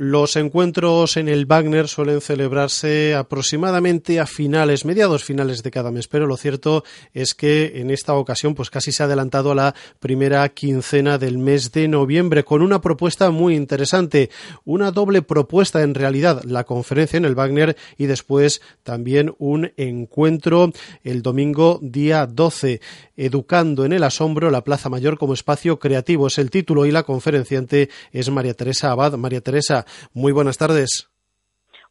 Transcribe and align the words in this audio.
Los 0.00 0.36
encuentros 0.36 1.16
en 1.16 1.28
el 1.28 1.44
Wagner 1.46 1.88
suelen 1.88 2.20
celebrarse 2.20 3.16
aproximadamente 3.16 4.20
a 4.20 4.26
finales, 4.26 4.84
mediados 4.84 5.24
finales 5.24 5.64
de 5.64 5.72
cada 5.72 5.90
mes, 5.90 6.06
pero 6.06 6.28
lo 6.28 6.36
cierto 6.36 6.84
es 7.14 7.34
que 7.34 7.80
en 7.80 7.90
esta 7.90 8.14
ocasión 8.14 8.54
pues 8.54 8.70
casi 8.70 8.92
se 8.92 9.02
ha 9.02 9.06
adelantado 9.06 9.50
a 9.50 9.56
la 9.56 9.74
primera 9.98 10.48
quincena 10.50 11.18
del 11.18 11.38
mes 11.38 11.72
de 11.72 11.88
noviembre 11.88 12.44
con 12.44 12.62
una 12.62 12.80
propuesta 12.80 13.32
muy 13.32 13.56
interesante, 13.56 14.30
una 14.64 14.92
doble 14.92 15.22
propuesta 15.22 15.82
en 15.82 15.96
realidad, 15.96 16.44
la 16.44 16.62
conferencia 16.62 17.16
en 17.16 17.24
el 17.24 17.34
Wagner 17.34 17.76
y 17.96 18.06
después 18.06 18.62
también 18.84 19.34
un 19.38 19.72
encuentro 19.76 20.70
el 21.02 21.22
domingo 21.22 21.80
día 21.82 22.26
12, 22.26 22.80
Educando 23.20 23.84
en 23.84 23.92
el 23.92 24.04
Asombro, 24.04 24.48
la 24.48 24.62
Plaza 24.62 24.88
Mayor 24.88 25.18
como 25.18 25.34
espacio 25.34 25.80
creativo 25.80 26.28
es 26.28 26.38
el 26.38 26.52
título 26.52 26.86
y 26.86 26.92
la 26.92 27.02
conferenciante 27.02 27.90
es 28.12 28.30
María 28.30 28.54
Teresa 28.54 28.92
Abad. 28.92 29.14
María 29.14 29.40
Teresa, 29.40 29.84
muy 30.12 30.32
buenas 30.32 30.58
tardes. 30.58 31.10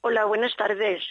Hola, 0.01 0.25
buenas 0.25 0.55
tardes. 0.55 1.03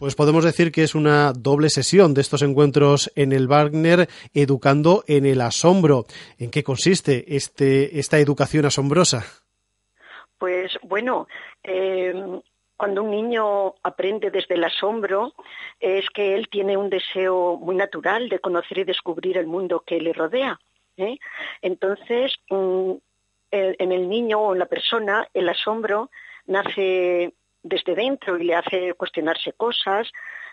Pues 0.00 0.14
podemos 0.14 0.44
decir 0.44 0.72
que 0.72 0.82
es 0.82 0.94
una 0.94 1.34
doble 1.34 1.68
sesión 1.68 2.14
de 2.14 2.22
estos 2.22 2.40
encuentros 2.40 3.12
en 3.16 3.32
el 3.32 3.48
Wagner 3.48 4.08
educando 4.32 5.04
en 5.06 5.26
el 5.26 5.42
asombro. 5.42 6.06
¿En 6.38 6.50
qué 6.50 6.64
consiste 6.64 7.36
este, 7.36 7.98
esta 7.98 8.18
educación 8.18 8.64
asombrosa? 8.64 9.24
Pues 10.38 10.78
bueno, 10.82 11.28
eh, 11.62 12.14
cuando 12.78 13.02
un 13.02 13.10
niño 13.10 13.74
aprende 13.82 14.30
desde 14.30 14.54
el 14.54 14.64
asombro 14.64 15.34
es 15.78 16.08
que 16.08 16.34
él 16.34 16.48
tiene 16.48 16.78
un 16.78 16.88
deseo 16.88 17.58
muy 17.58 17.76
natural 17.76 18.30
de 18.30 18.38
conocer 18.38 18.78
y 18.78 18.84
descubrir 18.84 19.36
el 19.36 19.46
mundo 19.46 19.84
que 19.86 20.00
le 20.00 20.14
rodea. 20.14 20.58
¿eh? 20.96 21.18
Entonces, 21.60 22.32
en 23.50 23.92
el 23.92 24.08
niño 24.08 24.40
o 24.40 24.52
en 24.52 24.58
la 24.58 24.66
persona, 24.66 25.28
el 25.34 25.48
asombro 25.48 26.10
nace 26.46 27.32
desde 27.62 27.94
dentro 27.94 28.38
y 28.38 28.44
le 28.44 28.54
hace 28.54 28.94
cuestionarse 28.94 29.52
cosas, 29.52 30.10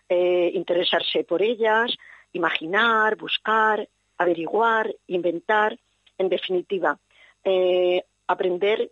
eh, 0.09 0.52
interesarse 0.53 1.23
por 1.23 1.42
ellas, 1.42 1.95
imaginar, 2.34 3.16
buscar, 3.16 3.88
averiguar, 4.18 4.94
inventar, 5.08 5.78
en 6.18 6.30
definitiva, 6.30 6.98
eh, 7.44 8.03
aprender 8.28 8.92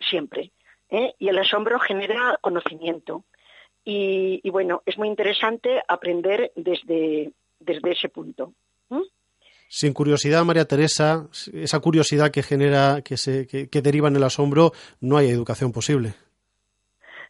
siempre. 0.00 0.50
¿eh? 0.90 1.14
Y 1.18 1.28
el 1.28 1.38
asombro 1.38 1.78
genera 1.78 2.38
conocimiento. 2.40 3.24
Y, 3.86 4.48
bueno, 4.48 4.82
es 4.86 4.96
muy 4.96 5.08
interesante 5.08 5.82
aprender 5.86 6.52
desde, 6.56 7.32
desde 7.60 7.92
ese 7.92 8.08
punto 8.08 8.54
sin 9.68 9.92
curiosidad, 9.92 10.44
María 10.44 10.66
Teresa, 10.66 11.28
esa 11.52 11.80
curiosidad 11.80 12.30
que 12.30 12.42
genera, 12.42 13.02
que, 13.02 13.16
se, 13.16 13.46
que, 13.46 13.82
deriva 13.82 14.08
en 14.08 14.16
el 14.16 14.22
asombro, 14.24 14.72
no 15.00 15.16
hay 15.16 15.28
educación 15.28 15.72
posible. 15.72 16.14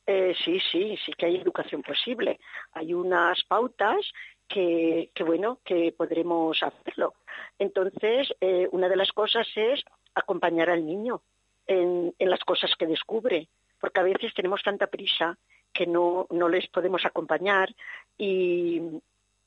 Eh, 0.07 0.35
sí, 0.45 0.59
sí, 0.71 0.99
sí 1.05 1.13
que 1.17 1.27
hay 1.27 1.37
educación 1.37 1.83
posible. 1.83 2.39
Hay 2.73 2.93
unas 2.93 3.43
pautas 3.45 4.05
que, 4.47 5.11
bueno, 5.25 5.59
que 5.65 5.95
podremos 5.97 6.63
hacerlo. 6.63 7.15
Entonces, 7.59 8.29
eh, 8.41 8.69
una 8.73 8.89
de 8.89 8.97
las 8.97 9.13
cosas 9.13 9.47
es 9.57 9.83
acompañar 10.15 10.71
al 10.71 10.85
niño 10.85 11.23
en, 11.67 12.15
en, 12.19 12.31
las 12.31 12.41
cosas 12.41 12.73
que 12.79 12.87
descubre, 12.87 13.49
porque 13.81 14.01
a 14.01 14.05
veces 14.05 14.35
tenemos 14.35 14.63
tanta 14.63 14.87
prisa 14.87 15.39
que 15.73 15.87
no, 15.87 16.27
no 16.31 16.49
les 16.49 16.69
podemos 16.69 17.05
acompañar 17.05 17.75
y, 18.17 18.81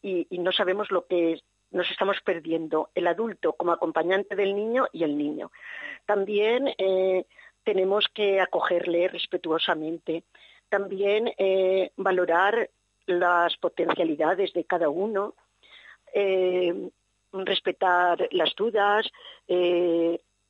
y, 0.02 0.28
y 0.30 0.40
no 0.40 0.52
sabemos 0.52 0.92
lo 0.92 1.06
que 1.06 1.40
nos 1.72 1.90
estamos 1.92 2.22
perdiendo 2.22 2.90
el 2.96 3.08
adulto 3.08 3.54
como 3.54 3.72
acompañante 3.72 4.36
del 4.36 4.56
niño 4.56 4.88
y 4.92 5.04
el 5.04 5.18
niño. 5.18 5.52
También 6.06 6.74
eh, 6.78 7.26
tenemos 7.64 8.08
que 8.14 8.40
acogerle 8.40 9.08
respetuosamente, 9.08 10.24
también 10.70 11.34
eh, 11.38 11.92
valorar 11.98 12.70
las 13.06 13.56
potencialidades 13.58 14.54
de 14.54 14.66
cada 14.66 14.90
uno, 14.90 15.34
eh, 16.14 16.90
respetar 17.32 18.28
las 18.32 18.56
dudas 18.56 19.10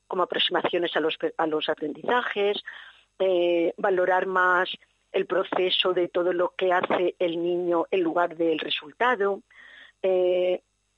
como 0.08 0.24
aproximaciones 0.24 0.96
a 0.96 1.00
los, 1.00 1.18
a 1.38 1.48
los 1.48 1.70
aprendizajes, 1.70 2.64
valorar 3.78 4.26
más 4.26 4.70
el 5.12 5.26
proceso 5.26 5.94
de 5.94 6.08
todo 6.08 6.34
lo 6.34 6.54
que 6.56 6.72
hace 6.72 7.16
el 7.20 7.44
niño 7.44 7.86
en 7.92 8.02
lugar 8.02 8.38
del 8.38 8.60
resultado, 8.60 9.42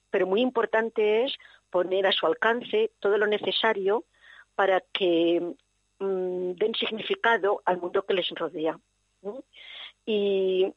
pero 0.09 0.27
muy 0.27 0.41
importante 0.41 1.23
es 1.23 1.37
poner 1.69 2.07
a 2.07 2.11
su 2.11 2.25
alcance 2.25 2.91
todo 2.99 3.17
lo 3.17 3.27
necesario 3.27 4.03
para 4.55 4.81
que 4.91 5.41
mm, 5.99 6.51
den 6.51 6.75
significado 6.75 7.61
al 7.65 7.77
mundo 7.77 8.05
que 8.05 8.13
les 8.13 8.29
rodea. 8.29 8.79
Y, 10.05 10.73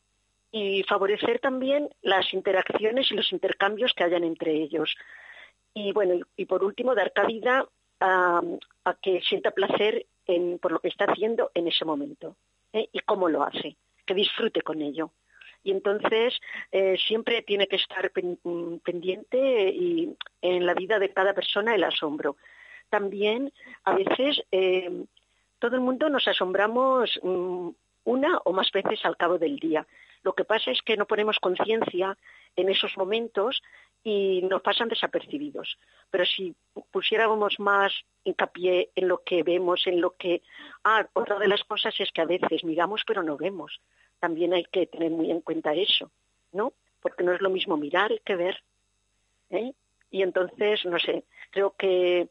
favorecer 0.87 1.38
también 1.38 1.88
las 2.03 2.34
interacciones 2.34 3.10
y 3.10 3.15
los 3.15 3.32
intercambios 3.32 3.94
que 3.94 4.04
hayan 4.04 4.25
entre 4.25 4.53
ellos. 4.53 4.94
Y 5.72 5.93
bueno, 5.93 6.26
y, 6.37 6.44
por 6.44 6.62
último, 6.62 6.94
dar 6.94 7.12
cabida 7.12 7.66
a, 8.00 8.43
que 9.00 9.22
sienta 9.22 9.53
placer 9.53 10.06
por 10.60 10.72
lo 10.72 10.81
que 10.81 10.88
está 10.88 11.06
haciendo 11.06 11.50
en 11.54 11.69
ese 11.69 11.84
momento 11.84 12.37
¿eh? 12.72 12.88
y 12.93 13.00
cómo 13.00 13.28
lo 13.28 13.43
hace, 13.43 13.76
que 14.04 14.14
disfrute 14.14 14.60
con 14.62 14.82
ello 14.82 15.10
y 15.65 15.71
entonces 15.71 16.41
eh, 16.71 16.97
siempre 17.06 17.43
tiene 17.43 17.67
que 17.67 17.77
estar 17.77 18.11
mm, 18.15 18.77
pendiente 18.78 19.71
y 19.71 20.17
en 20.41 20.67
la 20.67 20.75
vida 20.75 20.99
de 20.99 21.12
cada 21.12 21.34
persona 21.34 21.75
el 21.75 21.84
asombro. 21.84 22.37
También 22.91 23.53
a 23.84 23.95
veces 23.95 24.43
eh, 24.50 25.05
todo 25.59 25.77
el 25.77 25.83
mundo 25.83 26.09
nos 26.09 26.27
asombramos 26.28 27.19
mm, 27.23 27.69
una 28.05 28.39
o 28.45 28.53
más 28.53 28.71
veces 28.73 29.05
al 29.05 29.17
cabo 29.17 29.39
del 29.39 29.59
día. 29.59 29.87
Lo 30.23 30.34
que 30.34 30.45
pasa 30.45 30.71
es 30.71 30.83
que 30.83 30.97
no 30.97 31.06
ponemos 31.06 31.39
conciencia 31.39 32.17
en 32.56 32.69
esos 32.69 32.97
momentos 32.97 33.62
y 34.05 34.43
nos 34.43 34.62
pasan 34.62 34.89
desapercibidos. 34.89 35.79
Pero 36.11 36.25
si 36.27 36.55
pusiéramos 36.91 37.59
más 37.61 37.93
hincapié 38.25 38.91
en 38.94 39.09
lo 39.09 39.23
que 39.23 39.43
vemos, 39.43 39.87
en 39.87 40.00
lo 40.00 40.17
que... 40.17 40.43
Ah, 40.84 41.06
otra 41.12 41.39
de 41.39 41.49
las 41.49 41.62
cosas 41.65 41.94
es 41.99 42.11
que 42.12 42.21
a 42.21 42.27
veces 42.27 42.65
miramos 42.65 43.03
pero 43.06 43.23
no 43.23 43.37
vemos 43.37 43.81
también 44.22 44.55
hay 44.55 44.62
que 44.71 44.87
tener 44.87 45.10
muy 45.10 45.33
en 45.33 45.41
cuenta 45.41 45.75
eso, 45.75 46.09
¿no? 46.53 46.72
Porque 47.00 47.25
no 47.25 47.33
es 47.33 47.41
lo 47.41 47.50
mismo 47.50 47.77
mirar 47.77 48.12
que 48.25 48.37
ver. 48.37 48.62
¿eh? 49.50 49.72
Y 50.12 50.22
entonces, 50.22 50.84
no 50.84 51.00
sé, 51.00 51.25
creo 51.50 51.75
que 51.77 52.28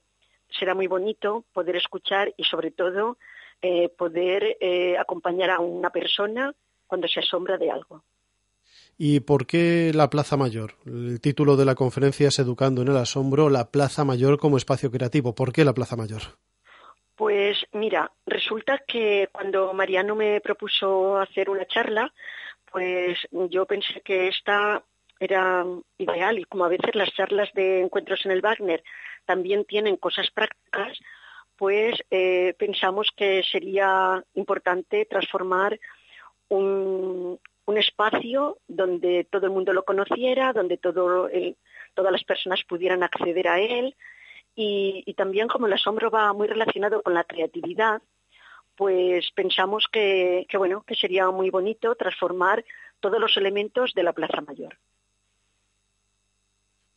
será 0.57 0.73
muy 0.73 0.87
bonito 0.87 1.43
poder 1.51 1.75
escuchar 1.75 2.33
y 2.37 2.45
sobre 2.45 2.71
todo 2.71 3.17
eh, 3.61 3.89
poder 3.89 4.55
eh, 4.61 4.97
acompañar 4.97 5.49
a 5.49 5.59
una 5.59 5.89
persona 5.89 6.55
cuando 6.87 7.09
se 7.09 7.19
asombra 7.19 7.57
de 7.57 7.71
algo. 7.71 8.05
¿Y 8.97 9.19
por 9.19 9.45
qué 9.45 9.91
la 9.93 10.09
Plaza 10.09 10.37
Mayor? 10.37 10.75
El 10.85 11.19
título 11.19 11.57
de 11.57 11.65
la 11.65 11.75
conferencia 11.75 12.29
es 12.29 12.39
Educando 12.39 12.83
en 12.83 12.87
el 12.87 12.95
Asombro, 12.95 13.49
la 13.49 13.69
Plaza 13.69 14.05
Mayor 14.05 14.39
como 14.39 14.55
espacio 14.55 14.91
creativo. 14.91 15.35
¿Por 15.35 15.51
qué 15.51 15.65
la 15.65 15.73
Plaza 15.73 15.97
Mayor? 15.97 16.21
Pues 17.21 17.67
mira, 17.73 18.11
resulta 18.25 18.79
que 18.79 19.29
cuando 19.31 19.71
Mariano 19.73 20.15
me 20.15 20.41
propuso 20.41 21.19
hacer 21.19 21.51
una 21.51 21.67
charla, 21.67 22.11
pues 22.71 23.15
yo 23.29 23.67
pensé 23.67 24.01
que 24.01 24.27
esta 24.27 24.83
era 25.19 25.63
ideal 25.99 26.39
y 26.39 26.45
como 26.45 26.65
a 26.65 26.69
veces 26.69 26.95
las 26.95 27.13
charlas 27.13 27.53
de 27.53 27.81
encuentros 27.81 28.25
en 28.25 28.31
el 28.31 28.41
Wagner 28.41 28.83
también 29.23 29.65
tienen 29.65 29.97
cosas 29.97 30.31
prácticas, 30.31 30.97
pues 31.57 31.93
eh, 32.09 32.55
pensamos 32.57 33.11
que 33.15 33.43
sería 33.43 34.23
importante 34.33 35.05
transformar 35.05 35.79
un, 36.49 37.39
espacio 37.77 38.57
donde 38.67 39.27
todo 39.29 39.45
el 39.45 39.51
mundo 39.51 39.73
lo 39.73 39.85
conociera, 39.85 40.53
donde 40.53 40.77
todas 40.77 42.11
las 42.11 42.23
personas 42.23 42.63
pudieran 42.63 43.03
acceder 43.03 43.47
a 43.47 43.59
él, 43.59 43.95
y, 44.55 45.13
también 45.15 45.47
como 45.47 45.67
el 45.67 45.73
asombro 45.73 46.09
va 46.09 46.33
muy 46.33 46.47
relacionado 46.47 47.01
con 47.01 47.13
la 47.13 47.23
creatividad, 47.23 48.01
pues 48.75 49.31
pensamos 49.31 49.87
que, 49.91 50.45
bueno, 50.57 50.83
que 50.83 50.95
sería 50.95 51.29
muy 51.29 51.49
bonito 51.49 51.95
transformar 51.95 52.63
todos 52.99 53.19
los 53.19 53.37
elementos 53.37 53.93
de 53.93 54.03
la 54.03 54.13
Plaza 54.13 54.41
Mayor. 54.41 54.77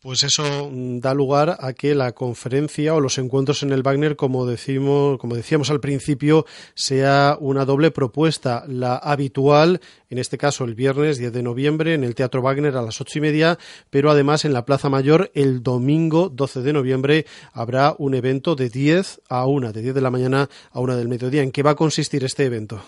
Pues 0.04 0.22
eso 0.22 0.68
mm, 0.70 1.00
da 1.00 1.14
lugar 1.14 1.56
a 1.58 1.72
que 1.72 1.94
la 1.94 2.12
conferencia 2.12 2.94
o 2.94 3.00
los 3.00 3.16
encuentros 3.16 3.62
en 3.62 3.72
el 3.72 3.82
Wagner, 3.82 4.16
como 4.16 4.44
decimos, 4.44 5.16
como 5.16 5.34
decíamos 5.34 5.70
al 5.70 5.80
principio, 5.80 6.44
sea 6.74 7.38
una 7.40 7.64
doble 7.64 7.90
propuesta. 7.90 8.64
La 8.68 8.96
habitual, 8.96 9.80
en 10.10 10.18
este 10.18 10.36
caso 10.36 10.64
el 10.64 10.74
viernes 10.74 11.16
10 11.16 11.32
de 11.32 11.42
noviembre, 11.42 11.94
en 11.94 12.04
el 12.04 12.14
Teatro 12.14 12.42
Wagner 12.42 12.76
a 12.76 12.82
las 12.82 13.00
ocho 13.00 13.18
y 13.18 13.22
media, 13.22 13.56
pero 13.88 14.10
además 14.10 14.44
en 14.44 14.52
la 14.52 14.66
Plaza 14.66 14.90
Mayor 14.90 15.30
el 15.34 15.62
domingo 15.62 16.28
12 16.28 16.60
de 16.60 16.74
noviembre 16.74 17.24
habrá 17.54 17.94
un 17.96 18.12
evento 18.12 18.56
de 18.56 18.68
10 18.68 19.22
a 19.30 19.46
1, 19.46 19.72
de 19.72 19.80
10 19.80 19.94
de 19.94 20.02
la 20.02 20.10
mañana 20.10 20.50
a 20.70 20.80
1 20.80 20.96
del 20.96 21.08
mediodía. 21.08 21.42
¿En 21.42 21.50
qué 21.50 21.62
va 21.62 21.70
a 21.70 21.76
consistir 21.76 22.24
este 22.24 22.44
evento? 22.44 22.78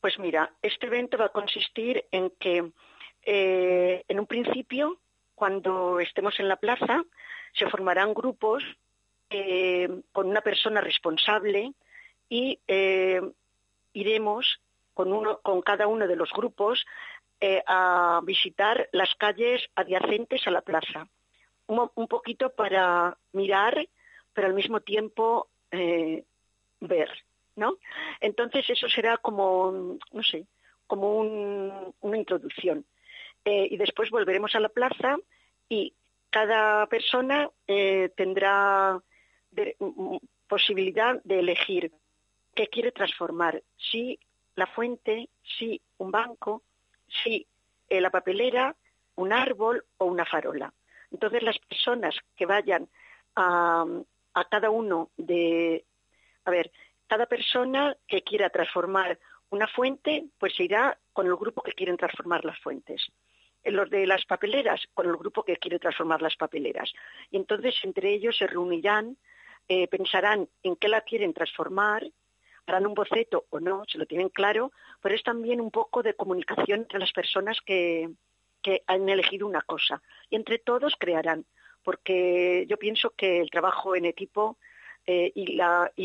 Pues 0.00 0.18
mira, 0.18 0.52
este 0.62 0.86
evento 0.86 1.16
va 1.16 1.26
a 1.26 1.32
consistir 1.32 2.06
en 2.10 2.32
que, 2.40 2.72
eh, 3.24 4.02
en 4.08 4.18
un 4.18 4.26
principio, 4.26 4.98
cuando 5.40 6.00
estemos 6.00 6.38
en 6.38 6.48
la 6.48 6.56
plaza, 6.56 7.02
se 7.54 7.66
formarán 7.70 8.12
grupos 8.12 8.62
eh, 9.30 9.88
con 10.12 10.28
una 10.28 10.42
persona 10.42 10.82
responsable 10.82 11.72
y 12.28 12.58
eh, 12.68 13.22
iremos 13.94 14.60
con, 14.92 15.62
cada 15.62 15.86
uno 15.86 16.06
de 16.06 16.16
los 16.16 16.30
grupos 16.30 16.84
eh, 17.40 17.62
a 17.66 18.20
visitar 18.22 18.90
las 18.92 19.14
calles 19.14 19.62
adyacentes 19.76 20.46
a 20.46 20.50
la 20.50 20.60
plaza. 20.60 21.08
Un, 21.68 22.06
poquito 22.06 22.50
para 22.50 23.16
mirar, 23.32 23.88
pero 24.34 24.46
al 24.46 24.52
mismo 24.52 24.80
tiempo 24.80 25.48
ver, 25.70 27.10
¿no? 27.56 27.78
Entonces 28.20 28.68
eso 28.68 28.90
será 28.90 29.16
como, 29.16 29.96
no 30.12 30.22
sé, 30.22 30.44
como 30.86 31.20
una 32.00 32.18
introducción. 32.18 32.84
Eh, 33.44 33.68
y 33.70 33.76
después 33.76 34.10
volveremos 34.10 34.54
a 34.54 34.60
la 34.60 34.68
plaza 34.68 35.16
y 35.68 35.94
cada 36.28 36.86
persona 36.86 37.50
eh, 37.66 38.10
tendrá 38.16 39.00
posibilidad 40.46 41.20
de 41.24 41.40
elegir 41.40 41.92
qué 42.54 42.68
quiere 42.68 42.92
transformar, 42.92 43.62
si 43.76 44.18
la 44.56 44.66
fuente, 44.66 45.28
si 45.42 45.80
un 45.98 46.10
banco, 46.10 46.62
si 47.08 47.46
eh, 47.88 48.00
la 48.00 48.10
papelera, 48.10 48.76
un 49.16 49.32
árbol 49.32 49.84
o 49.98 50.04
una 50.04 50.24
farola. 50.24 50.72
Entonces 51.10 51.42
las 51.42 51.58
personas 51.58 52.14
que 52.36 52.46
vayan 52.46 52.88
a, 53.36 53.84
a 54.34 54.44
cada 54.44 54.70
uno 54.70 55.10
de, 55.16 55.84
a 56.44 56.50
ver, 56.50 56.70
cada 57.06 57.26
persona 57.26 57.96
que 58.06 58.22
quiera 58.22 58.50
transformar 58.50 59.18
una 59.48 59.66
fuente, 59.66 60.26
pues 60.38 60.58
irá 60.60 60.96
con 61.12 61.26
el 61.26 61.34
grupo 61.36 61.62
que 61.62 61.72
quieren 61.72 61.96
transformar 61.96 62.44
las 62.44 62.58
fuentes 62.60 63.10
los 63.64 63.90
de 63.90 64.06
las 64.06 64.24
papeleras 64.24 64.80
con 64.94 65.06
el 65.06 65.16
grupo 65.16 65.44
que 65.44 65.56
quiere 65.56 65.78
transformar 65.78 66.22
las 66.22 66.36
papeleras. 66.36 66.92
Y 67.30 67.36
entonces 67.36 67.74
entre 67.82 68.12
ellos 68.12 68.36
se 68.36 68.46
reunirán, 68.46 69.16
eh, 69.68 69.86
pensarán 69.88 70.48
en 70.62 70.76
qué 70.76 70.88
la 70.88 71.02
quieren 71.02 71.34
transformar, 71.34 72.04
harán 72.66 72.86
un 72.86 72.94
boceto 72.94 73.46
o 73.50 73.60
no, 73.60 73.84
se 73.86 73.98
lo 73.98 74.06
tienen 74.06 74.28
claro, 74.28 74.72
pero 75.02 75.14
es 75.14 75.22
también 75.22 75.60
un 75.60 75.70
poco 75.70 76.02
de 76.02 76.14
comunicación 76.14 76.80
entre 76.80 76.98
las 76.98 77.12
personas 77.12 77.60
que, 77.60 78.10
que 78.62 78.82
han 78.86 79.08
elegido 79.08 79.46
una 79.46 79.62
cosa. 79.62 80.02
Y 80.30 80.36
entre 80.36 80.58
todos 80.58 80.94
crearán, 80.98 81.44
porque 81.82 82.66
yo 82.68 82.78
pienso 82.78 83.10
que 83.10 83.40
el 83.40 83.50
trabajo 83.50 83.94
en 83.96 84.04
equipo 84.04 84.58
eh, 85.06 85.32
y, 85.34 85.58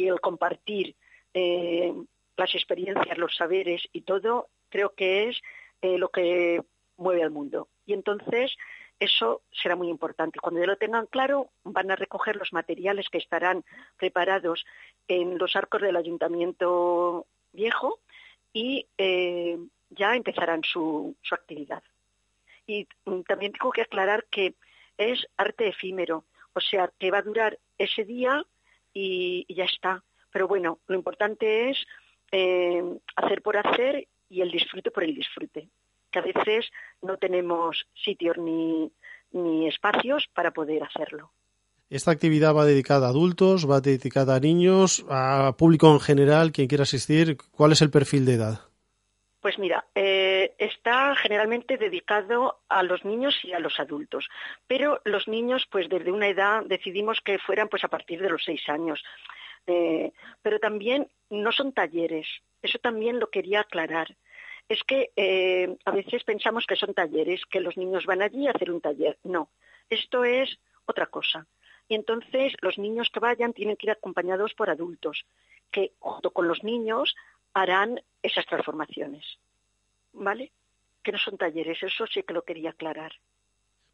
el 0.07 0.19
compartir 0.21 0.95
eh, 1.33 1.93
las 2.37 2.55
experiencias, 2.55 3.17
los 3.17 3.35
saberes 3.35 3.87
y 3.91 4.01
todo, 4.01 4.49
creo 4.69 4.93
que 4.95 5.29
es 5.29 5.41
lo 5.81 6.09
que 6.09 6.63
mueve 6.97 7.23
al 7.23 7.31
mundo. 7.31 7.67
Y 7.85 7.93
entonces 7.93 8.55
eso 8.99 9.41
será 9.51 9.75
muy 9.75 9.89
importante. 9.89 10.39
Cuando 10.39 10.61
ya 10.61 10.67
lo 10.67 10.77
tengan 10.77 11.05
claro, 11.07 11.49
van 11.63 11.91
a 11.91 11.95
recoger 11.95 12.35
los 12.37 12.53
materiales 12.53 13.09
que 13.09 13.17
estarán 13.17 13.63
preparados 13.97 14.65
en 15.07 15.37
los 15.37 15.55
arcos 15.55 15.81
del 15.81 15.97
ayuntamiento 15.97 17.27
viejo 17.51 17.99
y 18.53 18.87
eh, 18.97 19.57
ya 19.89 20.15
empezarán 20.15 20.63
su, 20.63 21.15
su 21.21 21.35
actividad. 21.35 21.83
Y 22.65 22.87
mm, 23.05 23.21
también 23.21 23.51
tengo 23.51 23.71
que 23.71 23.81
aclarar 23.81 24.25
que 24.29 24.55
es 24.97 25.27
arte 25.37 25.67
efímero, 25.67 26.25
o 26.53 26.61
sea, 26.61 26.89
que 26.97 27.11
va 27.11 27.19
a 27.19 27.23
durar 27.23 27.59
ese 27.77 28.05
día 28.05 28.45
y, 28.93 29.45
ya 29.53 29.65
está. 29.65 30.03
Pero 30.31 30.47
bueno, 30.47 30.79
lo 30.87 30.95
importante 30.95 31.69
es 31.69 31.85
eh, 32.31 32.81
hacer 33.17 33.41
por 33.41 33.57
hacer 33.57 34.07
y 34.29 34.41
el 34.41 34.51
disfrute 34.51 34.89
por 34.89 35.03
el 35.03 35.13
disfrute 35.13 35.69
a 36.19 36.21
veces 36.21 36.71
no 37.01 37.17
tenemos 37.17 37.85
sitios 37.93 38.37
ni, 38.37 38.91
ni 39.31 39.67
espacios 39.67 40.27
para 40.33 40.51
poder 40.51 40.83
hacerlo. 40.83 41.31
Esta 41.89 42.11
actividad 42.11 42.55
va 42.55 42.65
dedicada 42.65 43.07
a 43.07 43.09
adultos, 43.09 43.69
va 43.69 43.79
dedicada 43.79 44.35
a 44.35 44.39
niños, 44.39 45.05
a 45.09 45.53
público 45.57 45.91
en 45.91 45.99
general, 45.99 46.51
quien 46.51 46.67
quiera 46.67 46.83
asistir. 46.83 47.37
¿Cuál 47.51 47.73
es 47.73 47.81
el 47.81 47.91
perfil 47.91 48.25
de 48.25 48.33
edad? 48.33 48.59
Pues 49.39 49.59
mira, 49.59 49.85
eh, 49.93 50.55
está 50.57 51.15
generalmente 51.15 51.77
dedicado 51.77 52.61
a 52.67 52.81
los 52.81 53.05
niños 53.05 53.35
y 53.43 53.53
a 53.53 53.59
los 53.59 53.79
adultos, 53.79 54.27
pero 54.65 54.99
los 55.05 55.27
niños, 55.27 55.67
pues 55.69 55.87
desde 55.87 56.11
una 56.11 56.27
edad 56.27 56.63
decidimos 56.65 57.21
que 57.21 57.37
fueran 57.37 57.69
pues 57.69 57.83
a 57.83 57.87
partir 57.87 58.19
de 58.19 58.29
los 58.31 58.43
seis 58.43 58.67
años. 58.67 59.03
Eh, 59.67 60.11
pero 60.41 60.59
también 60.59 61.07
no 61.29 61.51
son 61.51 61.73
talleres, 61.73 62.27
eso 62.63 62.79
también 62.79 63.19
lo 63.19 63.29
quería 63.29 63.61
aclarar 63.61 64.15
es 64.67 64.83
que 64.83 65.11
eh, 65.15 65.77
a 65.85 65.91
veces 65.91 66.23
pensamos 66.23 66.65
que 66.65 66.75
son 66.75 66.93
talleres, 66.93 67.41
que 67.49 67.59
los 67.59 67.77
niños 67.77 68.05
van 68.05 68.21
allí 68.21 68.47
a 68.47 68.51
hacer 68.51 68.71
un 68.71 68.81
taller. 68.81 69.17
No, 69.23 69.49
esto 69.89 70.23
es 70.23 70.57
otra 70.85 71.05
cosa. 71.07 71.45
Y 71.87 71.95
entonces 71.95 72.53
los 72.61 72.77
niños 72.77 73.09
que 73.13 73.19
vayan 73.19 73.53
tienen 73.53 73.75
que 73.75 73.87
ir 73.87 73.91
acompañados 73.91 74.53
por 74.55 74.69
adultos, 74.69 75.25
que 75.71 75.91
junto 75.99 76.31
con 76.31 76.47
los 76.47 76.63
niños 76.63 77.15
harán 77.53 78.01
esas 78.23 78.45
transformaciones. 78.47 79.37
¿Vale? 80.13 80.51
Que 81.03 81.11
no 81.11 81.19
son 81.19 81.37
talleres, 81.37 81.83
eso 81.83 82.07
sí 82.07 82.23
que 82.23 82.33
lo 82.33 82.43
quería 82.43 82.71
aclarar. 82.71 83.13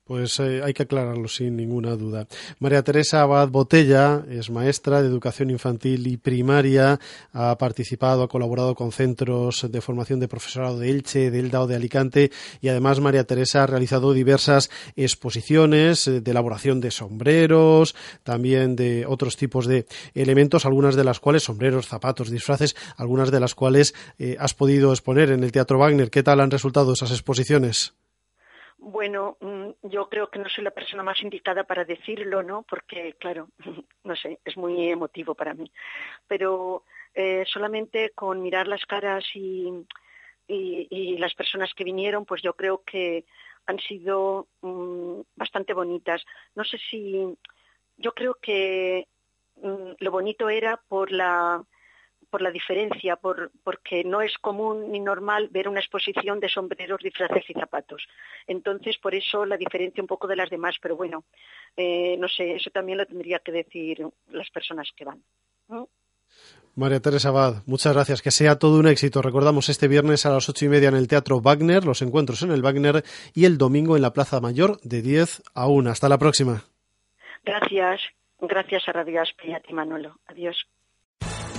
Pues 0.03 0.39
eh, 0.39 0.61
hay 0.63 0.73
que 0.73 0.83
aclararlo 0.83 1.27
sin 1.27 1.55
ninguna 1.55 1.95
duda. 1.95 2.27
María 2.59 2.81
Teresa 2.81 3.21
Abad 3.21 3.49
Botella 3.49 4.25
es 4.29 4.49
maestra 4.49 5.01
de 5.01 5.07
educación 5.07 5.51
infantil 5.51 6.07
y 6.07 6.17
primaria, 6.17 6.99
ha 7.33 7.55
participado, 7.59 8.23
ha 8.23 8.27
colaborado 8.27 8.73
con 8.73 8.91
centros 8.91 9.67
de 9.69 9.79
formación 9.79 10.19
de 10.19 10.27
profesorado 10.27 10.79
de 10.79 10.89
Elche, 10.89 11.29
de 11.29 11.39
Elda 11.39 11.61
o 11.61 11.67
de 11.67 11.75
Alicante 11.75 12.31
y 12.61 12.69
además 12.69 12.99
María 12.99 13.25
Teresa 13.25 13.63
ha 13.63 13.67
realizado 13.67 14.11
diversas 14.11 14.71
exposiciones 14.95 16.07
eh, 16.07 16.19
de 16.19 16.31
elaboración 16.31 16.81
de 16.81 16.89
sombreros, 16.89 17.95
también 18.23 18.75
de 18.75 19.05
otros 19.05 19.37
tipos 19.37 19.67
de 19.67 19.85
elementos, 20.15 20.65
algunas 20.65 20.95
de 20.95 21.03
las 21.03 21.19
cuales 21.19 21.43
sombreros, 21.43 21.87
zapatos, 21.87 22.31
disfraces, 22.31 22.75
algunas 22.97 23.29
de 23.29 23.39
las 23.39 23.53
cuales 23.53 23.93
eh, 24.17 24.35
has 24.39 24.55
podido 24.55 24.91
exponer 24.91 25.29
en 25.29 25.43
el 25.43 25.51
Teatro 25.51 25.77
Wagner. 25.77 26.09
¿Qué 26.09 26.23
tal 26.23 26.39
han 26.39 26.49
resultado 26.49 26.93
esas 26.93 27.11
exposiciones? 27.11 27.93
Bueno, 28.83 29.37
mm, 29.41 29.69
yo 29.83 30.09
creo 30.09 30.31
que 30.31 30.39
no 30.39 30.49
soy 30.49 30.63
la 30.63 30.71
persona 30.71 31.03
más 31.03 31.21
indicada 31.21 31.63
para 31.65 31.85
decirlo, 31.85 32.41
¿no? 32.41 32.63
Porque, 32.63 33.13
claro, 33.19 33.49
no 34.03 34.15
sé, 34.15 34.39
es 34.43 34.57
muy 34.57 34.89
emotivo 34.89 35.35
para 35.35 35.53
mí. 35.53 35.71
Pero 36.27 36.83
eh, 37.13 37.43
solamente 37.45 38.09
con 38.15 38.41
mirar 38.41 38.67
las 38.67 38.83
caras 38.85 39.23
y, 39.35 39.85
las 41.19 41.35
personas 41.35 41.71
que 41.75 41.83
vinieron, 41.83 42.25
pues 42.25 42.41
yo 42.41 42.55
creo 42.55 42.81
que 42.83 43.25
han 43.67 43.79
sido 43.79 44.47
mm, 44.61 45.21
bastante 45.35 45.73
bonitas. 45.73 46.25
No 46.55 46.63
sé 46.63 46.79
si, 46.89 47.37
yo 47.97 48.13
creo 48.13 48.35
que 48.41 49.07
mm, 49.57 49.91
lo 49.99 50.11
bonito 50.11 50.49
era 50.49 50.81
por 50.87 51.11
la 51.11 51.63
por 52.31 52.41
la 52.41 52.49
diferencia, 52.49 53.17
por, 53.17 53.51
porque 53.63 54.03
no 54.03 54.21
es 54.21 54.35
común 54.39 54.91
ni 54.91 54.99
normal 54.99 55.49
ver 55.51 55.67
una 55.67 55.81
exposición 55.81 56.39
de 56.39 56.49
sombreros, 56.49 57.01
disfraces 57.03 57.47
y 57.49 57.53
zapatos. 57.53 58.07
Entonces, 58.47 58.97
por 58.97 59.13
eso 59.13 59.45
la 59.45 59.57
diferencia 59.57 60.01
un 60.01 60.07
poco 60.07 60.27
de 60.27 60.37
las 60.37 60.49
demás, 60.49 60.77
pero 60.81 60.95
bueno, 60.95 61.25
eh, 61.77 62.15
no 62.17 62.27
sé, 62.27 62.55
eso 62.55 62.71
también 62.71 62.97
lo 62.97 63.05
tendría 63.05 63.39
que 63.39 63.51
decir 63.51 64.07
las 64.31 64.49
personas 64.49 64.89
que 64.95 65.05
van. 65.05 65.21
María 66.73 67.01
Teresa 67.01 67.29
Abad, 67.29 67.63
muchas 67.65 67.93
gracias. 67.93 68.21
Que 68.21 68.31
sea 68.31 68.57
todo 68.57 68.79
un 68.79 68.87
éxito. 68.87 69.21
Recordamos 69.21 69.67
este 69.67 69.89
viernes 69.89 70.25
a 70.25 70.29
las 70.29 70.47
ocho 70.47 70.65
y 70.65 70.69
media 70.69 70.87
en 70.87 70.95
el 70.95 71.07
Teatro 71.07 71.41
Wagner, 71.41 71.83
los 71.83 72.01
encuentros 72.01 72.41
en 72.43 72.51
el 72.51 72.61
Wagner 72.61 73.03
y 73.33 73.45
el 73.45 73.57
domingo 73.57 73.97
en 73.97 74.01
la 74.01 74.13
Plaza 74.13 74.39
Mayor 74.39 74.79
de 74.81 75.01
10 75.01 75.43
a 75.53 75.67
1. 75.67 75.89
Hasta 75.89 76.07
la 76.07 76.17
próxima. 76.17 76.63
Gracias. 77.43 78.01
Gracias 78.39 78.87
a 78.87 78.93
Radio 78.93 79.21
Aspe 79.21 79.49
y 79.49 79.53
a 79.53 79.59
ti, 79.59 79.73
Manolo. 79.73 80.17
Adiós. 80.27 80.65